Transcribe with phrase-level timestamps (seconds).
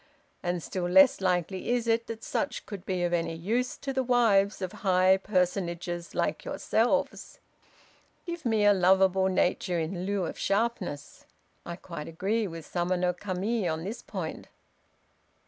[0.41, 4.01] And still less likely is it that such could be of any use to the
[4.01, 7.39] wives of high personages like yourselves.
[8.25, 11.25] Give me a lovable nature in lieu of sharpness!
[11.67, 14.47] I quite agree with Sama no Kami on this point."